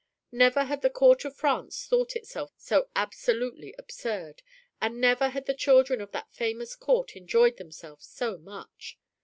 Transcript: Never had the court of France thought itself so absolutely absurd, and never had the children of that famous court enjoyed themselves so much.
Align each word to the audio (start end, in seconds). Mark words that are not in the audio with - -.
Never 0.31 0.63
had 0.63 0.81
the 0.81 0.89
court 0.89 1.25
of 1.25 1.35
France 1.35 1.85
thought 1.85 2.15
itself 2.15 2.53
so 2.57 2.89
absolutely 2.95 3.75
absurd, 3.77 4.41
and 4.81 4.99
never 4.99 5.29
had 5.29 5.45
the 5.45 5.53
children 5.53 6.01
of 6.01 6.09
that 6.11 6.33
famous 6.33 6.75
court 6.75 7.15
enjoyed 7.15 7.57
themselves 7.57 8.07
so 8.07 8.39
much. 8.39 8.97